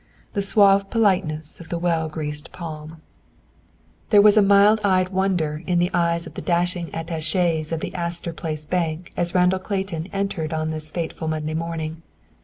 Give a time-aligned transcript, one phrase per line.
[0.33, 3.01] The suave politeness of the well greased palm.
[4.09, 7.93] There was a mild eyed wonder in the eyes of the dashing attaches of the
[7.93, 12.01] Astor Place Bank as Randall Clayton entered on this fateful Monday morning.